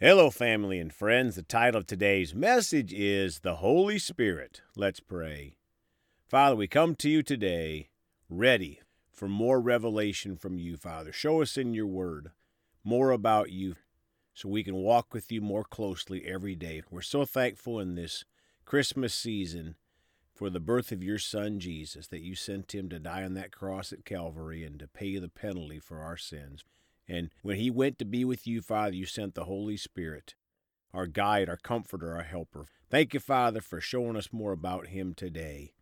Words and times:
Hello, 0.00 0.28
family 0.28 0.80
and 0.80 0.92
friends. 0.92 1.36
The 1.36 1.42
title 1.42 1.78
of 1.78 1.86
today's 1.86 2.34
message 2.34 2.92
is 2.92 3.38
The 3.38 3.56
Holy 3.56 3.96
Spirit. 4.00 4.60
Let's 4.74 4.98
pray. 4.98 5.54
Father, 6.26 6.56
we 6.56 6.66
come 6.66 6.96
to 6.96 7.08
you 7.08 7.22
today 7.22 7.90
ready 8.28 8.80
for 9.12 9.28
more 9.28 9.60
revelation 9.60 10.36
from 10.36 10.58
you, 10.58 10.76
Father. 10.76 11.12
Show 11.12 11.42
us 11.42 11.56
in 11.56 11.74
your 11.74 11.86
word 11.86 12.32
more 12.82 13.12
about 13.12 13.52
you 13.52 13.76
so 14.34 14.48
we 14.48 14.64
can 14.64 14.74
walk 14.74 15.14
with 15.14 15.30
you 15.30 15.40
more 15.40 15.62
closely 15.62 16.26
every 16.26 16.56
day. 16.56 16.82
We're 16.90 17.00
so 17.00 17.24
thankful 17.24 17.78
in 17.78 17.94
this 17.94 18.24
Christmas 18.64 19.14
season 19.14 19.76
for 20.34 20.50
the 20.50 20.58
birth 20.58 20.90
of 20.90 21.04
your 21.04 21.20
Son, 21.20 21.60
Jesus, 21.60 22.08
that 22.08 22.24
you 22.24 22.34
sent 22.34 22.74
him 22.74 22.88
to 22.88 22.98
die 22.98 23.22
on 23.22 23.34
that 23.34 23.52
cross 23.52 23.92
at 23.92 24.04
Calvary 24.04 24.64
and 24.64 24.80
to 24.80 24.88
pay 24.88 25.18
the 25.18 25.28
penalty 25.28 25.78
for 25.78 26.00
our 26.00 26.16
sins. 26.16 26.64
And 27.08 27.30
when 27.42 27.56
he 27.56 27.70
went 27.70 27.98
to 27.98 28.04
be 28.04 28.24
with 28.24 28.46
you, 28.46 28.62
Father, 28.62 28.94
you 28.94 29.06
sent 29.06 29.34
the 29.34 29.44
Holy 29.44 29.76
Spirit, 29.76 30.34
our 30.92 31.06
guide, 31.06 31.48
our 31.48 31.56
comforter, 31.56 32.16
our 32.16 32.22
helper. 32.22 32.66
Thank 32.90 33.14
you, 33.14 33.20
Father, 33.20 33.60
for 33.60 33.80
showing 33.80 34.16
us 34.16 34.32
more 34.32 34.52
about 34.52 34.88
him 34.88 35.14
today. 35.14 35.74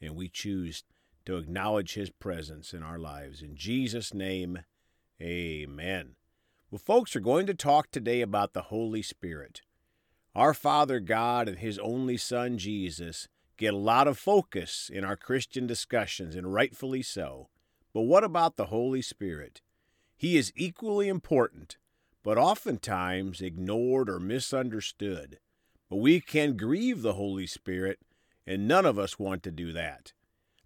And 0.00 0.16
we 0.16 0.28
choose 0.28 0.84
to 1.26 1.36
acknowledge 1.36 1.94
his 1.94 2.10
presence 2.10 2.72
in 2.72 2.82
our 2.82 2.98
lives. 2.98 3.42
In 3.42 3.56
Jesus' 3.56 4.14
name, 4.14 4.60
amen. 5.20 6.16
Well, 6.70 6.78
folks 6.78 7.14
we're 7.14 7.20
going 7.20 7.46
to 7.46 7.54
talk 7.54 7.90
today 7.90 8.20
about 8.20 8.52
the 8.52 8.62
Holy 8.62 9.02
Spirit. 9.02 9.62
Our 10.34 10.54
Father 10.54 11.00
God 11.00 11.48
and 11.48 11.58
his 11.58 11.78
only 11.80 12.16
Son, 12.16 12.56
Jesus, 12.56 13.28
get 13.56 13.74
a 13.74 13.76
lot 13.76 14.06
of 14.06 14.16
focus 14.16 14.88
in 14.92 15.04
our 15.04 15.16
Christian 15.16 15.66
discussions, 15.66 16.36
and 16.36 16.54
rightfully 16.54 17.02
so. 17.02 17.48
But 17.92 18.02
what 18.02 18.24
about 18.24 18.56
the 18.56 18.66
Holy 18.66 19.02
Spirit? 19.02 19.60
He 20.20 20.36
is 20.36 20.52
equally 20.54 21.08
important, 21.08 21.78
but 22.22 22.36
oftentimes 22.36 23.40
ignored 23.40 24.10
or 24.10 24.20
misunderstood. 24.20 25.38
But 25.88 25.96
we 25.96 26.20
can 26.20 26.58
grieve 26.58 27.00
the 27.00 27.14
Holy 27.14 27.46
Spirit, 27.46 28.00
and 28.46 28.68
none 28.68 28.84
of 28.84 28.98
us 28.98 29.18
want 29.18 29.42
to 29.44 29.50
do 29.50 29.72
that. 29.72 30.12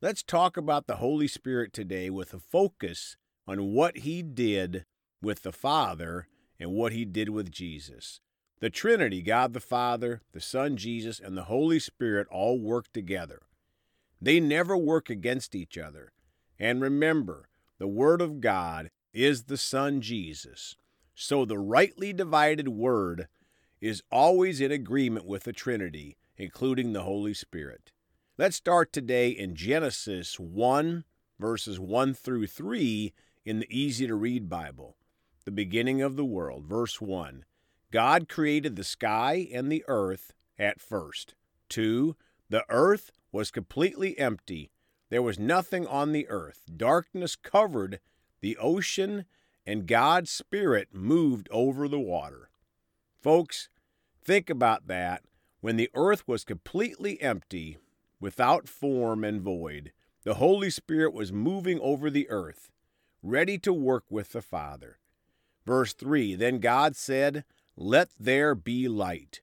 Let's 0.00 0.24
talk 0.24 0.56
about 0.56 0.88
the 0.88 0.96
Holy 0.96 1.28
Spirit 1.28 1.72
today 1.72 2.11
with 2.11 2.34
a 2.34 2.41
focus 2.41 3.16
on 3.46 3.72
what 3.72 3.98
he 3.98 4.24
did 4.24 4.86
with 5.22 5.44
the 5.44 5.52
Father 5.52 6.27
and 6.58 6.72
what 6.72 6.92
he 6.92 7.05
did 7.05 7.28
with 7.28 7.52
Jesus. 7.52 8.18
The 8.58 8.70
Trinity, 8.70 9.22
God 9.22 9.52
the 9.52 9.61
Father, 9.61 10.20
the 10.33 10.41
Son 10.41 10.77
Jesus, 10.77 11.20
and 11.20 11.39
the 11.39 11.44
Holy 11.44 11.78
Spirit 11.78 12.27
all 12.28 12.58
work 12.58 12.92
together. 12.92 13.42
They 14.20 14.41
never 14.41 14.77
work 14.77 15.08
against 15.08 15.55
each 15.55 15.78
other. 15.78 16.11
And 16.58 16.80
remember, 16.80 17.48
the 17.78 17.86
Word 17.86 18.20
of 18.20 18.41
God 18.41 18.91
is 19.15 19.45
the 19.45 19.57
Son 19.57 20.01
Jesus. 20.01 20.77
So 21.15 21.45
the 21.45 21.59
rightly 21.59 22.12
divided 22.12 22.69
Word 22.69 23.29
is 23.81 24.03
always 24.11 24.61
in 24.61 24.73
agreement 24.73 25.25
with 25.25 25.45
the 25.45 25.53
Trinity, 25.53 26.17
including 26.37 26.93
the 26.93 27.05
Holy 27.05 27.33
Spirit. 27.33 27.92
Let's 28.37 28.57
start 28.57 28.92
today 28.92 29.29
in 29.29 29.55
Genesis 29.55 30.41
1, 30.41 31.05
verses 31.39 31.79
1 31.79 32.15
through 32.15 32.48
3 32.48 33.12
in 33.45 33.61
the 33.61 33.69
easy 33.70 34.09
to 34.09 34.15
read 34.17 34.48
Bible. 34.48 34.97
The 35.45 35.53
beginning 35.53 36.03
of 36.03 36.17
the 36.17 36.25
world, 36.25 36.65
verse 36.65 37.01
1. 37.01 37.45
God 37.92 38.29
created 38.29 38.75
the 38.75 38.83
sky 38.83 39.47
and 39.53 39.70
the 39.70 39.85
earth 39.87 40.33
at 40.59 40.81
first. 40.81 41.35
2. 41.69 42.17
The 42.51 42.65
earth 42.69 43.12
was 43.31 43.53
completely 43.53 44.19
empty. 44.19 44.73
There 45.11 45.23
was 45.23 45.39
nothing 45.39 45.87
on 45.87 46.11
the 46.11 46.27
earth. 46.29 46.62
Darkness 46.77 47.37
covered 47.37 48.01
the 48.45 48.59
ocean, 48.59 49.25
and 49.67 49.87
God's 49.87 50.31
Spirit 50.31 50.89
moved 50.92 51.48
over 51.50 51.89
the 51.89 51.98
water. 51.98 52.51
Folks, 53.23 53.70
think 54.23 54.51
about 54.51 54.86
that. 54.86 55.23
When 55.62 55.78
the 55.78 55.89
earth 55.95 56.28
was 56.28 56.45
completely 56.45 57.19
empty, 57.23 57.78
without 58.20 58.69
form 58.69 59.25
and 59.25 59.41
void, 59.41 59.92
the 60.24 60.35
Holy 60.35 60.68
Spirit 60.68 61.14
was 61.14 61.33
moving 61.33 61.80
over 61.80 62.11
the 62.11 62.29
earth, 62.29 62.68
ready 63.23 63.57
to 63.61 63.73
work 63.73 64.05
with 64.11 64.33
the 64.33 64.42
Father. 64.42 64.98
Verse 65.64 65.95
3 65.95 66.35
Then 66.35 66.58
God 66.58 66.97
said, 66.97 67.45
Let 67.79 68.11
there 68.20 68.55
be 68.55 68.89
light. 68.89 69.41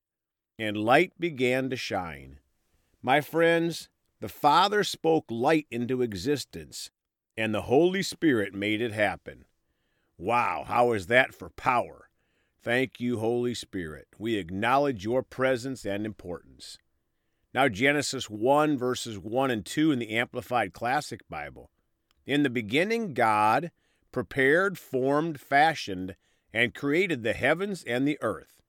And 0.59 0.77
light 0.77 1.13
began 1.19 1.71
to 1.71 1.75
shine. 1.75 2.37
My 3.01 3.19
friends, 3.19 3.89
the 4.19 4.29
Father 4.29 4.83
spoke 4.83 5.25
light 5.31 5.65
into 5.71 6.03
existence, 6.03 6.91
and 7.37 7.53
the 7.53 7.63
Holy 7.63 8.03
Spirit 8.03 8.53
made 8.53 8.81
it 8.81 8.91
happen. 8.91 9.45
Wow, 10.17 10.65
how 10.67 10.93
is 10.93 11.07
that 11.07 11.33
for 11.33 11.49
power? 11.49 12.09
Thank 12.63 12.99
you, 12.99 13.19
Holy 13.19 13.55
Spirit. 13.55 14.07
We 14.19 14.35
acknowledge 14.35 15.03
your 15.03 15.23
presence 15.23 15.83
and 15.83 16.05
importance. 16.05 16.77
Now, 17.53 17.67
Genesis 17.67 18.29
1, 18.29 18.77
verses 18.77 19.17
1 19.17 19.51
and 19.51 19.65
2 19.65 19.91
in 19.91 19.99
the 19.99 20.11
Amplified 20.11 20.73
Classic 20.73 21.21
Bible. 21.27 21.71
In 22.25 22.43
the 22.43 22.49
beginning, 22.49 23.13
God 23.13 23.71
prepared, 24.11 24.77
formed, 24.77 25.39
fashioned, 25.39 26.15
and 26.53 26.75
created 26.75 27.23
the 27.23 27.33
heavens 27.33 27.83
and 27.83 28.07
the 28.07 28.17
earth. 28.21 28.61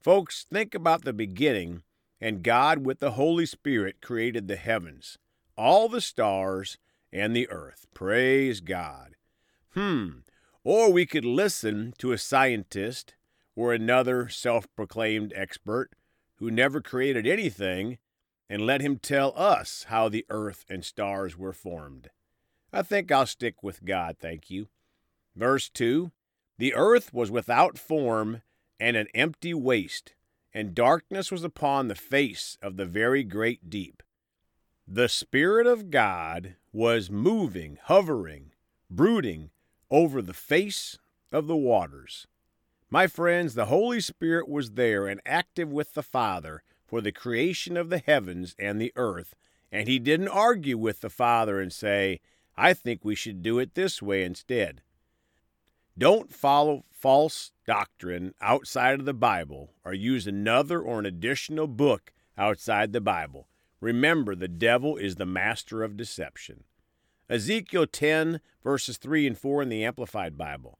Folks, 0.00 0.46
think 0.50 0.74
about 0.74 1.04
the 1.04 1.12
beginning, 1.12 1.82
and 2.20 2.42
God, 2.42 2.84
with 2.84 3.00
the 3.00 3.12
Holy 3.12 3.46
Spirit, 3.46 4.00
created 4.00 4.46
the 4.46 4.56
heavens, 4.56 5.18
all 5.56 5.88
the 5.88 6.00
stars, 6.00 6.78
and 7.12 7.34
the 7.34 7.48
earth. 7.50 7.86
Praise 7.94 8.60
God. 8.60 9.16
Hmm. 9.70 10.20
Or 10.64 10.92
we 10.92 11.06
could 11.06 11.24
listen 11.24 11.94
to 11.98 12.12
a 12.12 12.18
scientist 12.18 13.14
or 13.56 13.72
another 13.72 14.28
self 14.28 14.66
proclaimed 14.76 15.32
expert 15.34 15.90
who 16.36 16.50
never 16.50 16.80
created 16.80 17.26
anything 17.26 17.98
and 18.48 18.64
let 18.64 18.80
him 18.80 18.98
tell 18.98 19.32
us 19.36 19.86
how 19.88 20.08
the 20.08 20.24
earth 20.30 20.64
and 20.68 20.84
stars 20.84 21.36
were 21.36 21.52
formed. 21.52 22.10
I 22.72 22.82
think 22.82 23.10
I'll 23.10 23.26
stick 23.26 23.62
with 23.62 23.84
God, 23.84 24.16
thank 24.20 24.50
you. 24.50 24.68
Verse 25.34 25.68
2 25.68 26.10
The 26.58 26.74
earth 26.74 27.12
was 27.12 27.30
without 27.30 27.78
form 27.78 28.42
and 28.80 28.96
an 28.96 29.08
empty 29.14 29.54
waste, 29.54 30.14
and 30.52 30.74
darkness 30.74 31.30
was 31.30 31.44
upon 31.44 31.88
the 31.88 31.94
face 31.94 32.56
of 32.62 32.76
the 32.76 32.86
very 32.86 33.24
great 33.24 33.68
deep. 33.68 34.02
The 34.90 35.10
Spirit 35.10 35.66
of 35.66 35.90
God 35.90 36.54
was 36.72 37.10
moving, 37.10 37.76
hovering, 37.84 38.52
brooding 38.90 39.50
over 39.90 40.22
the 40.22 40.32
face 40.32 40.98
of 41.30 41.46
the 41.46 41.58
waters. 41.58 42.26
My 42.88 43.06
friends, 43.06 43.52
the 43.52 43.66
Holy 43.66 44.00
Spirit 44.00 44.48
was 44.48 44.70
there 44.70 45.06
and 45.06 45.20
active 45.26 45.70
with 45.70 45.92
the 45.92 46.02
Father 46.02 46.62
for 46.86 47.02
the 47.02 47.12
creation 47.12 47.76
of 47.76 47.90
the 47.90 47.98
heavens 47.98 48.56
and 48.58 48.80
the 48.80 48.94
earth, 48.96 49.34
and 49.70 49.88
he 49.88 49.98
didn't 49.98 50.28
argue 50.28 50.78
with 50.78 51.02
the 51.02 51.10
Father 51.10 51.60
and 51.60 51.70
say, 51.70 52.20
I 52.56 52.72
think 52.72 53.04
we 53.04 53.14
should 53.14 53.42
do 53.42 53.58
it 53.58 53.74
this 53.74 54.00
way 54.00 54.24
instead. 54.24 54.80
Don't 55.98 56.32
follow 56.32 56.86
false 56.90 57.52
doctrine 57.66 58.32
outside 58.40 59.00
of 59.00 59.04
the 59.04 59.12
Bible 59.12 59.74
or 59.84 59.92
use 59.92 60.26
another 60.26 60.80
or 60.80 60.98
an 60.98 61.04
additional 61.04 61.66
book 61.66 62.10
outside 62.38 62.94
the 62.94 63.02
Bible. 63.02 63.48
Remember, 63.80 64.34
the 64.34 64.48
devil 64.48 64.96
is 64.96 65.16
the 65.16 65.26
master 65.26 65.82
of 65.82 65.96
deception. 65.96 66.64
Ezekiel 67.28 67.86
10, 67.86 68.40
verses 68.62 68.96
3 68.96 69.26
and 69.26 69.38
4 69.38 69.62
in 69.62 69.68
the 69.68 69.84
Amplified 69.84 70.36
Bible. 70.36 70.78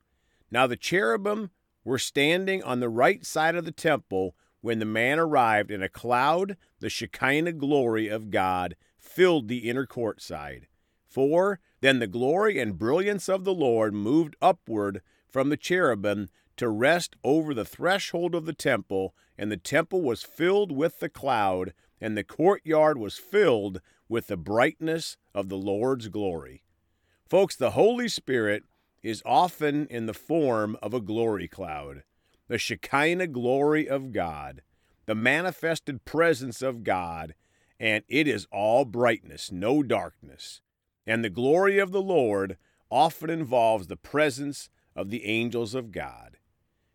Now 0.51 0.67
the 0.67 0.77
cherubim 0.77 1.51
were 1.85 1.99
standing 1.99 2.63
on 2.63 2.81
the 2.81 2.89
right 2.89 3.25
side 3.25 3.55
of 3.55 3.65
the 3.65 3.73
temple 3.73 4.35
when 4.61 4.79
the 4.79 4.85
man 4.85 5.19
arrived, 5.19 5.71
in 5.71 5.83
a 5.83 5.89
cloud, 5.89 6.57
the 6.81 6.91
Shekinah 6.91 7.53
glory 7.53 8.09
of 8.09 8.31
God, 8.31 8.75
filled 8.99 9.49
the 9.49 9.69
inner 9.69 9.87
court 9.87 10.21
side. 10.21 10.67
4. 11.07 11.61
Then 11.81 12.01
the 12.01 12.07
glory 12.07 12.59
and 12.59 12.79
brilliance 12.79 13.29
of 13.29 13.45
the 13.45 13.55
Lord 13.55 13.95
moved 13.95 14.35
upward 14.43 15.01
from 15.29 15.49
the 15.49 15.57
cherubim 15.57 16.29
to 16.57 16.69
rest 16.69 17.15
over 17.23 17.55
the 17.55 17.65
threshold 17.65 18.35
of 18.35 18.47
the 18.47 18.53
temple, 18.53 19.15
and 19.39 19.53
the 19.53 19.57
temple 19.57 20.03
was 20.03 20.23
filled 20.23 20.73
with 20.73 20.99
the 20.99 21.09
cloud 21.09 21.73
and 22.01 22.17
the 22.17 22.25
courtyard 22.25 22.99
was 22.99 23.19
filled 23.19 23.81
with 24.09 24.29
the 24.29 24.37
brightness 24.37 25.17
of 25.35 25.49
the 25.49 25.57
Lord's 25.57 26.09
glory. 26.09 26.63
Folks, 27.29 27.57
the 27.57 27.73
Holy 27.73 28.09
Spirit 28.09 28.65
is 29.03 29.23
often 29.25 29.87
in 29.89 30.07
the 30.07 30.15
form 30.15 30.77
of 30.83 30.95
a 30.95 31.01
glory 31.01 31.49
cloud, 31.49 32.03
the 32.49 32.59
Shekinah 32.59 33.29
glory 33.29 33.89
of 33.89 34.13
God, 34.13 34.63
the 35.07 35.15
manifested 35.15 36.05
presence 36.05 36.63
of 36.63 36.85
God, 36.85 37.35
and 37.79 38.03
it 38.09 38.27
is 38.27 38.47
all 38.51 38.85
brightness, 38.85 39.53
no 39.53 39.83
darkness. 39.83 40.61
And 41.07 41.25
the 41.25 41.31
glory 41.31 41.79
of 41.79 41.93
the 41.93 42.03
Lord 42.03 42.57
often 42.91 43.31
involves 43.31 43.87
the 43.87 43.97
presence 43.97 44.69
of 44.97 45.11
the 45.11 45.25
angels 45.27 45.75
of 45.75 45.93
God. 45.93 46.39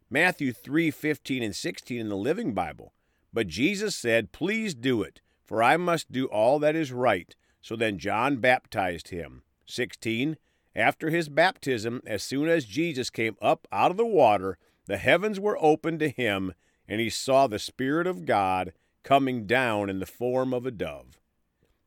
Matthew 0.09 0.51
3:15 0.51 1.41
and 1.41 1.55
16 1.55 2.00
in 2.00 2.09
the 2.09 2.17
Living 2.17 2.53
Bible 2.53 2.94
but 3.33 3.47
Jesus 3.47 3.95
said, 3.95 4.31
Please 4.31 4.75
do 4.75 5.01
it, 5.01 5.21
for 5.44 5.63
I 5.63 5.77
must 5.77 6.12
do 6.12 6.27
all 6.27 6.59
that 6.59 6.75
is 6.75 6.91
right. 6.91 7.35
So 7.62 7.75
then 7.75 7.97
John 7.97 8.38
baptized 8.38 9.09
him. 9.09 9.44
16. 9.65 10.38
After 10.75 11.09
his 11.09 11.30
baptism, 11.30 12.01
as 12.06 12.24
soon 12.24 12.47
as 12.47 12.65
Jesus 12.65 13.09
came 13.09 13.35
up 13.41 13.68
out 13.71 13.91
of 13.91 13.97
the 13.97 14.06
water, 14.06 14.57
the 14.85 14.97
heavens 14.97 15.39
were 15.39 15.57
opened 15.62 16.00
to 16.00 16.09
him, 16.09 16.53
and 16.88 17.00
he 17.00 17.09
saw 17.09 17.47
the 17.47 17.59
Spirit 17.59 18.07
of 18.07 18.25
God 18.25 18.74
coming 19.03 19.45
down 19.45 19.89
in 19.89 20.00
the 20.00 20.06
form 20.06 20.53
of 20.53 20.65
a 20.65 20.71
dove. 20.71 21.19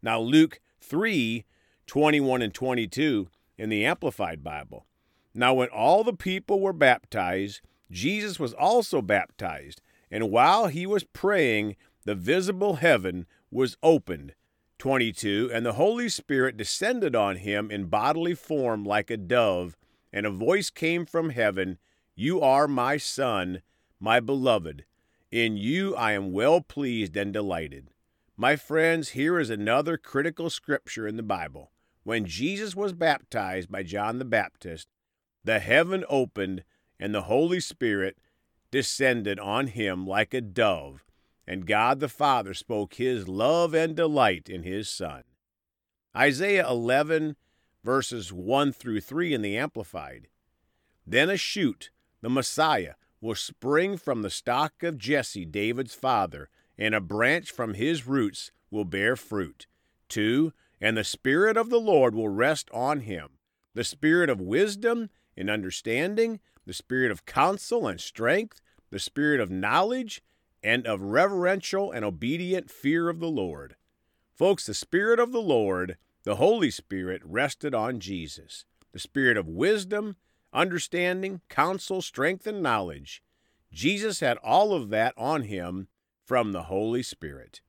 Now, 0.03 0.21
Luke 0.21 0.61
3 0.81 1.45
21 1.87 2.43
and 2.43 2.53
22 2.53 3.29
in 3.57 3.69
the 3.69 3.85
Amplified 3.85 4.43
Bible. 4.43 4.87
Now, 5.35 5.55
when 5.55 5.69
all 5.69 6.03
the 6.03 6.13
people 6.13 6.61
were 6.61 6.73
baptized, 6.73 7.61
Jesus 7.91 8.41
was 8.41 8.53
also 8.53 9.01
baptized, 9.01 9.81
and 10.11 10.31
while 10.31 10.69
he 10.69 10.87
was 10.87 11.05
praying, 11.05 11.77
the 12.05 12.15
visible 12.15 12.77
heaven 12.77 13.27
was 13.51 13.77
opened. 13.83 14.35
22 14.79 15.51
And 15.53 15.65
the 15.65 15.73
Holy 15.73 16.09
Spirit 16.09 16.57
descended 16.57 17.17
on 17.17 17.37
him 17.37 17.71
in 17.71 17.87
bodily 17.87 18.35
form 18.35 18.85
like 18.85 19.11
a 19.11 19.17
dove, 19.17 19.77
and 20.13 20.27
a 20.27 20.31
voice 20.31 20.71
came 20.71 21.07
from 21.07 21.31
heaven 21.31 21.79
You 22.15 22.41
are 22.41 22.69
my 22.69 22.97
Son, 22.97 23.63
my 23.99 24.21
beloved. 24.21 24.85
In 25.31 25.57
you 25.57 25.97
I 25.97 26.13
am 26.13 26.33
well 26.33 26.61
pleased 26.61 27.17
and 27.17 27.33
delighted. 27.33 27.91
My 28.37 28.55
friends, 28.55 29.11
here 29.11 29.41
is 29.41 29.51
another 29.51 29.97
critical 29.97 30.51
scripture 30.51 31.09
in 31.09 31.17
the 31.17 31.23
Bible. 31.23 31.73
When 32.05 32.27
Jesus 32.27 32.77
was 32.77 32.93
baptized 32.93 33.73
by 33.73 33.83
John 33.83 34.19
the 34.19 34.25
Baptist, 34.25 34.89
the 35.43 35.59
heaven 35.59 36.05
opened 36.09 36.63
and 37.01 37.15
the 37.15 37.23
Holy 37.23 37.61
Spirit 37.61 38.19
descended 38.77 39.41
on 39.41 39.69
him 39.69 40.07
like 40.07 40.35
a 40.35 40.41
dove, 40.43 41.03
and 41.47 41.67
God 41.67 41.99
the 41.99 42.11
Father 42.11 42.53
spoke 42.53 42.93
his 42.97 43.27
love 43.27 43.73
and 43.73 43.97
delight 43.97 44.51
in 44.51 44.65
his 44.65 44.87
Son. 44.87 45.23
Isaiah 46.15 46.69
11, 46.69 47.37
verses 47.83 48.35
1 48.35 48.73
through 48.73 49.01
3 49.01 49.33
in 49.33 49.41
the 49.41 49.57
Amplified. 49.57 50.29
Then 51.07 51.31
a 51.31 51.39
shoot, 51.39 51.89
the 52.21 52.29
Messiah, 52.29 52.97
will 53.19 53.35
spring 53.35 53.97
from 53.97 54.21
the 54.21 54.29
stock 54.29 54.83
of 54.83 54.99
Jesse, 54.99 55.47
David's 55.47 55.95
father, 55.95 56.51
and 56.77 56.95
a 56.95 57.01
branch 57.01 57.51
from 57.51 57.73
his 57.73 58.07
roots 58.07 58.51
will 58.71 58.85
bear 58.85 59.17
fruit. 59.17 59.67
2. 60.11 60.53
And 60.83 60.99
the 60.99 61.03
Spirit 61.03 61.57
of 61.57 61.71
the 61.71 61.81
Lord 61.81 62.15
will 62.15 62.29
rest 62.29 62.69
on 62.75 63.01
him 63.01 63.39
the 63.73 63.85
Spirit 63.85 64.29
of 64.29 64.39
wisdom 64.39 65.09
and 65.35 65.49
understanding, 65.49 66.41
the 66.67 66.75
Spirit 66.75 67.11
of 67.11 67.25
counsel 67.25 67.87
and 67.87 68.01
strength, 68.01 68.61
the 68.91 68.99
Spirit 68.99 69.41
of 69.41 69.51
knowledge, 69.51 70.23
and 70.63 70.87
of 70.87 71.01
reverential 71.01 71.93
and 71.93 72.05
obedient 72.05 72.71
fear 72.71 73.09
of 73.09 73.21
the 73.21 73.29
Lord. 73.29 73.77
Folks, 74.35 74.67
the 74.67 74.75
Spirit 74.75 75.21
of 75.21 75.33
the 75.33 75.41
Lord, 75.41 75.97
the 76.25 76.37
Holy 76.37 76.71
Spirit, 76.71 77.23
rested 77.25 77.75
on 77.75 78.01
Jesus. 78.01 78.65
The 78.93 78.99
Spirit 78.99 79.37
of 79.37 79.49
wisdom, 79.49 80.17
understanding, 80.53 81.41
counsel, 81.49 82.03
strength, 82.03 82.47
and 82.47 82.63
knowledge. 82.63 83.23
Jesus 83.73 84.21
had 84.21 84.39
all 84.39 84.73
of 84.73 84.89
that 84.91 85.15
on 85.17 85.43
him 85.43 85.89
from 86.25 86.53
the 86.53 86.65
Holy 86.65 87.03
Spirit. 87.03 87.61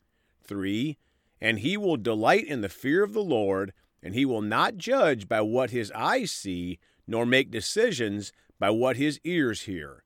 3. 0.43 0.97
And 1.39 1.59
he 1.59 1.77
will 1.77 1.97
delight 1.97 2.45
in 2.45 2.61
the 2.61 2.69
fear 2.69 3.03
of 3.03 3.13
the 3.13 3.23
Lord, 3.23 3.73
and 4.01 4.15
he 4.15 4.25
will 4.25 4.41
not 4.41 4.77
judge 4.77 5.27
by 5.27 5.41
what 5.41 5.69
his 5.69 5.91
eyes 5.91 6.31
see, 6.31 6.79
nor 7.05 7.25
make 7.25 7.51
decisions 7.51 8.31
by 8.57 8.69
what 8.71 8.97
his 8.97 9.19
ears 9.23 9.61
hear. 9.61 10.03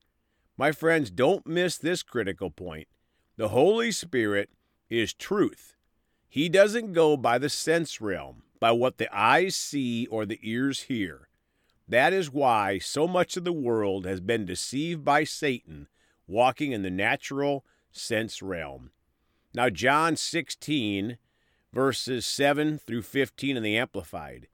My 0.56 0.72
friends, 0.72 1.10
don't 1.10 1.46
miss 1.46 1.78
this 1.78 2.02
critical 2.02 2.50
point. 2.50 2.88
The 3.36 3.48
Holy 3.48 3.90
Spirit 3.90 4.50
is 4.90 5.14
truth. 5.14 5.76
He 6.28 6.48
doesn't 6.48 6.92
go 6.92 7.16
by 7.16 7.38
the 7.38 7.48
sense 7.48 8.00
realm, 8.00 8.42
by 8.60 8.72
what 8.72 8.98
the 8.98 9.14
eyes 9.16 9.56
see 9.56 10.06
or 10.06 10.24
the 10.24 10.38
ears 10.42 10.82
hear. 10.82 11.28
That 11.88 12.12
is 12.12 12.30
why 12.30 12.78
so 12.78 13.08
much 13.08 13.36
of 13.36 13.44
the 13.44 13.52
world 13.52 14.06
has 14.06 14.20
been 14.20 14.46
deceived 14.46 15.04
by 15.04 15.24
Satan, 15.24 15.88
walking 16.26 16.72
in 16.72 16.82
the 16.82 16.90
natural 16.90 17.64
sense 17.90 18.40
realm. 18.40 18.90
Now, 19.54 19.68
John 19.68 20.16
16, 20.16 21.18
verses 21.72 22.24
7 22.24 22.78
through 22.78 23.02
15 23.02 23.56
in 23.56 23.62
the 23.62 23.76
Amplified. 23.76 24.48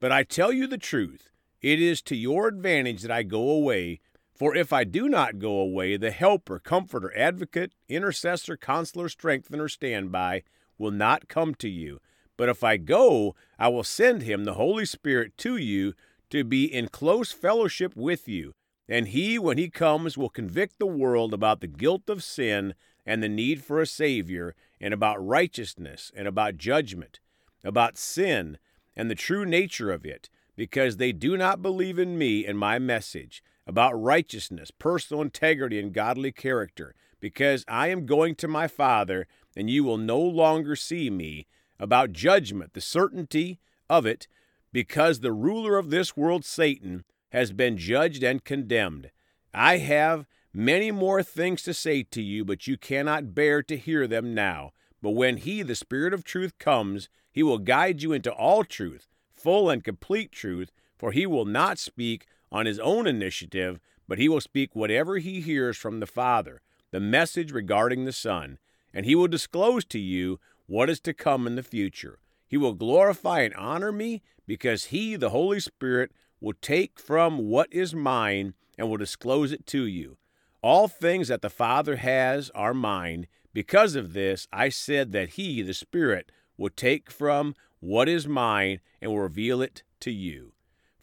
But 0.00 0.12
I 0.12 0.24
tell 0.24 0.52
you 0.52 0.66
the 0.66 0.78
truth, 0.78 1.30
it 1.60 1.80
is 1.80 2.02
to 2.02 2.16
your 2.16 2.48
advantage 2.48 3.02
that 3.02 3.10
I 3.10 3.22
go 3.22 3.50
away. 3.50 4.00
For 4.34 4.56
if 4.56 4.72
I 4.72 4.84
do 4.84 5.08
not 5.08 5.38
go 5.38 5.58
away, 5.58 5.96
the 5.96 6.10
helper, 6.10 6.58
comforter, 6.58 7.16
advocate, 7.16 7.72
intercessor, 7.88 8.56
counselor, 8.56 9.08
strengthener, 9.08 9.68
standby 9.68 10.42
will 10.76 10.90
not 10.90 11.28
come 11.28 11.54
to 11.56 11.68
you. 11.68 12.00
But 12.36 12.48
if 12.48 12.64
I 12.64 12.76
go, 12.76 13.36
I 13.58 13.68
will 13.68 13.84
send 13.84 14.22
him, 14.22 14.44
the 14.44 14.54
Holy 14.54 14.86
Spirit, 14.86 15.38
to 15.38 15.56
you 15.56 15.94
to 16.30 16.42
be 16.42 16.64
in 16.64 16.88
close 16.88 17.30
fellowship 17.30 17.94
with 17.94 18.28
you. 18.28 18.54
And 18.88 19.08
he, 19.08 19.38
when 19.38 19.56
he 19.56 19.70
comes, 19.70 20.18
will 20.18 20.28
convict 20.28 20.78
the 20.78 20.86
world 20.86 21.32
about 21.32 21.60
the 21.60 21.68
guilt 21.68 22.10
of 22.10 22.24
sin 22.24 22.74
and 23.06 23.22
the 23.22 23.28
need 23.28 23.62
for 23.62 23.80
a 23.80 23.86
Savior, 23.86 24.54
and 24.80 24.92
about 24.92 25.24
righteousness 25.24 26.10
and 26.16 26.26
about 26.26 26.56
judgment, 26.56 27.20
about 27.62 27.98
sin 27.98 28.58
and 28.96 29.10
the 29.10 29.14
true 29.14 29.44
nature 29.44 29.92
of 29.92 30.04
it, 30.04 30.28
because 30.56 30.96
they 30.96 31.12
do 31.12 31.36
not 31.36 31.62
believe 31.62 31.98
in 31.98 32.16
me 32.18 32.46
and 32.46 32.58
my 32.58 32.78
message, 32.78 33.42
about 33.66 34.00
righteousness, 34.00 34.70
personal 34.70 35.22
integrity, 35.22 35.78
and 35.78 35.92
godly 35.92 36.32
character, 36.32 36.94
because 37.20 37.64
I 37.66 37.88
am 37.88 38.06
going 38.06 38.34
to 38.36 38.48
my 38.48 38.68
Father, 38.68 39.26
and 39.56 39.70
you 39.70 39.84
will 39.84 39.96
no 39.96 40.20
longer 40.20 40.76
see 40.76 41.10
me, 41.10 41.46
about 41.78 42.12
judgment, 42.12 42.72
the 42.72 42.80
certainty 42.80 43.58
of 43.88 44.06
it, 44.06 44.28
because 44.72 45.20
the 45.20 45.32
ruler 45.32 45.76
of 45.78 45.90
this 45.90 46.16
world, 46.16 46.44
Satan, 46.44 47.04
has 47.30 47.52
been 47.52 47.76
judged 47.76 48.22
and 48.22 48.44
condemned. 48.44 49.10
I 49.52 49.78
have 49.78 50.26
many 50.52 50.90
more 50.90 51.22
things 51.22 51.62
to 51.62 51.74
say 51.74 52.02
to 52.04 52.22
you, 52.22 52.44
but 52.44 52.66
you 52.66 52.76
cannot 52.76 53.34
bear 53.34 53.62
to 53.62 53.76
hear 53.76 54.06
them 54.06 54.34
now. 54.34 54.72
But 55.02 55.10
when 55.10 55.38
He, 55.38 55.62
the 55.62 55.74
Spirit 55.74 56.14
of 56.14 56.24
truth, 56.24 56.58
comes, 56.58 57.08
He 57.30 57.42
will 57.42 57.58
guide 57.58 58.02
you 58.02 58.12
into 58.12 58.32
all 58.32 58.64
truth, 58.64 59.08
full 59.32 59.68
and 59.68 59.82
complete 59.82 60.32
truth, 60.32 60.70
for 60.96 61.12
He 61.12 61.26
will 61.26 61.44
not 61.44 61.78
speak 61.78 62.26
on 62.50 62.66
His 62.66 62.78
own 62.78 63.06
initiative, 63.06 63.80
but 64.06 64.18
He 64.18 64.28
will 64.28 64.40
speak 64.40 64.74
whatever 64.74 65.18
He 65.18 65.40
hears 65.40 65.76
from 65.76 66.00
the 66.00 66.06
Father, 66.06 66.60
the 66.90 67.00
message 67.00 67.52
regarding 67.52 68.04
the 68.04 68.12
Son, 68.12 68.58
and 68.92 69.06
He 69.06 69.14
will 69.14 69.28
disclose 69.28 69.84
to 69.86 69.98
you 69.98 70.38
what 70.66 70.88
is 70.88 71.00
to 71.00 71.12
come 71.12 71.46
in 71.46 71.56
the 71.56 71.62
future. 71.62 72.18
He 72.46 72.56
will 72.56 72.74
glorify 72.74 73.40
and 73.40 73.54
honor 73.54 73.92
me 73.92 74.22
because 74.46 74.84
He, 74.86 75.16
the 75.16 75.30
Holy 75.30 75.60
Spirit, 75.60 76.12
will 76.40 76.54
take 76.60 76.98
from 76.98 77.48
what 77.48 77.72
is 77.72 77.94
mine 77.94 78.54
and 78.78 78.88
will 78.88 78.96
disclose 78.96 79.52
it 79.52 79.66
to 79.66 79.86
you. 79.86 80.18
All 80.62 80.88
things 80.88 81.28
that 81.28 81.42
the 81.42 81.50
Father 81.50 81.96
has 81.96 82.50
are 82.54 82.74
mine. 82.74 83.26
Because 83.52 83.94
of 83.94 84.14
this, 84.14 84.48
I 84.52 84.68
said 84.68 85.12
that 85.12 85.30
He, 85.30 85.62
the 85.62 85.74
Spirit, 85.74 86.32
will 86.56 86.70
take 86.70 87.10
from 87.10 87.54
what 87.80 88.08
is 88.08 88.26
mine 88.26 88.80
and 89.00 89.10
will 89.10 89.20
reveal 89.20 89.60
it 89.60 89.82
to 90.00 90.10
you. 90.10 90.53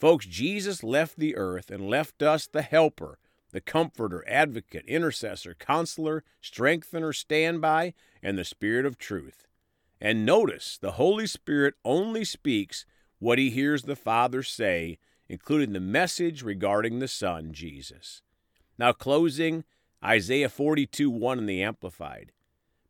Folks, 0.02 0.26
Jesus 0.26 0.84
left 0.84 1.20
the 1.20 1.36
earth 1.36 1.70
and 1.70 1.88
left 1.88 2.24
us 2.24 2.48
the 2.48 2.64
Helper, 2.64 3.20
the 3.52 3.62
Comforter, 3.62 4.28
Advocate, 4.28 4.84
Intercessor, 4.88 5.54
Counselor, 5.54 6.24
Strengthener, 6.42 7.14
Standby, 7.14 7.94
and 8.24 8.36
the 8.36 8.44
Spirit 8.44 8.88
of 8.88 8.98
Truth. 8.98 9.46
And 10.02 10.26
notice, 10.26 10.80
the 10.82 10.94
Holy 10.94 11.28
Spirit 11.28 11.76
only 11.86 12.26
speaks 12.26 12.84
what 13.20 13.38
he 13.38 13.52
hears 13.52 13.84
the 13.84 13.96
Father 13.96 14.42
say, 14.42 14.98
including 15.30 15.74
the 15.74 15.80
message 15.80 16.42
regarding 16.42 16.98
the 16.98 17.08
Son, 17.08 17.54
Jesus. 17.54 18.24
Now, 18.80 18.94
closing, 18.94 19.66
Isaiah 20.04 20.50
42 20.50 21.12
1 21.12 21.38
in 21.38 21.46
the 21.46 21.62
Amplified. 21.62 22.32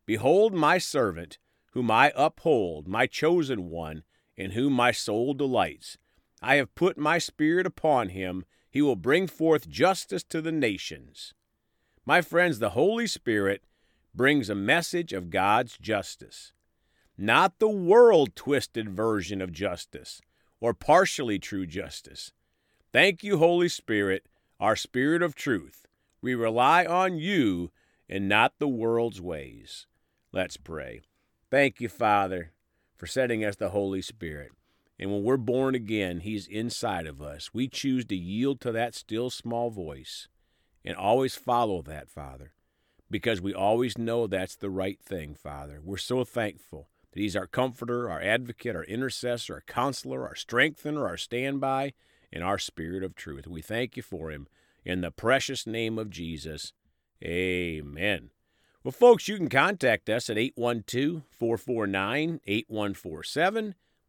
Behold 0.06 0.53
my 0.53 0.77
servant, 0.77 1.39
whom 1.74 1.91
I 1.91 2.13
uphold, 2.15 2.88
my 2.88 3.06
chosen 3.06 3.70
one, 3.70 4.03
in 4.38 4.51
whom 4.51 4.72
my 4.72 4.94
soul 4.94 5.34
delights. 5.34 5.98
I 6.41 6.55
have 6.55 6.75
put 6.75 6.98
my 6.98 7.17
spirit 7.17 7.65
upon 7.65 8.10
him. 8.10 8.45
He 8.69 8.81
will 8.81 8.95
bring 8.95 9.27
forth 9.27 9.69
justice 9.69 10.24
to 10.25 10.41
the 10.41 10.51
nations. 10.51 11.33
My 12.05 12.21
friends, 12.21 12.60
the 12.60 12.71
Holy 12.71 13.07
Spirit 13.07 13.63
brings 14.15 14.50
a 14.50 14.55
message 14.55 15.13
of 15.13 15.29
God's 15.29 15.77
justice 15.77 16.53
not 17.21 17.60
the 17.60 17.69
world 17.69 18.36
twisted 18.36 18.89
version 18.89 19.41
of 19.41 19.51
justice 19.51 20.21
or 20.60 20.74
partially 20.74 21.38
true 21.38 21.67
justice. 21.67 22.31
Thank 22.91 23.24
you, 23.24 23.38
Holy 23.38 23.69
Spirit, 23.69 24.25
our 24.60 24.75
Spirit 24.75 25.21
of 25.21 25.36
truth. 25.36 25.86
We 26.21 26.33
rely 26.33 26.83
on 26.83 27.17
you 27.17 27.71
and 28.10 28.27
not 28.27 28.53
the 28.57 28.67
world's 28.67 29.21
ways. 29.21 29.86
Let's 30.31 30.57
pray. 30.57 31.01
Thank 31.51 31.79
you, 31.79 31.89
Father, 31.89 32.53
for 32.95 33.05
sending 33.05 33.45
us 33.45 33.55
the 33.55 33.69
Holy 33.69 34.01
Spirit. 34.01 34.51
And 35.00 35.12
when 35.12 35.24
we're 35.24 35.38
born 35.38 35.75
again, 35.75 36.19
He's 36.19 36.48
inside 36.48 37.07
of 37.07 37.21
us. 37.21 37.53
We 37.53 37.67
choose 37.67 38.05
to 38.05 38.15
yield 38.15 38.62
to 38.62 38.71
that 38.71 38.95
still 38.95 39.29
small 39.29 39.69
voice 39.69 40.27
and 40.86 40.95
always 40.95 41.36
follow 41.36 41.81
that, 41.83 42.10
Father, 42.10 42.53
because 43.10 43.41
we 43.41 43.53
always 43.53 43.98
know 43.98 44.27
that's 44.27 44.55
the 44.55 44.69
right 44.69 45.00
thing, 45.01 45.36
Father. 45.36 45.79
We're 45.83 45.98
so 45.98 46.24
thankful 46.24 46.88
that 47.12 47.19
He's 47.19 47.36
our 47.36 47.48
comforter, 47.48 48.10
our 48.10 48.21
advocate, 48.21 48.75
our 48.75 48.83
intercessor, 48.83 49.55
our 49.55 49.63
counselor, 49.67 50.27
our 50.27 50.36
strengthener, 50.36 51.07
our 51.07 51.17
standby, 51.17 51.93
and 52.31 52.43
our 52.43 52.57
spirit 52.57 53.03
of 53.03 53.15
truth. 53.15 53.48
We 53.48 53.62
thank 53.62 53.98
you 53.98 54.03
for 54.03 54.31
Him. 54.31 54.48
In 54.83 55.01
the 55.01 55.12
precious 55.12 55.67
name 55.67 56.00
of 56.00 56.10
Jesus, 56.10 56.74
amen. 57.24 58.31
Well, 58.83 58.91
folks, 58.91 59.27
you 59.27 59.38
can 59.38 59.50
contact 59.50 60.10
us 60.10 60.29
at 60.29 60.39
812 60.39 61.21
449 61.29 62.41
8147. 62.48 63.75